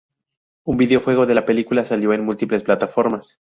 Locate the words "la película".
1.35-1.85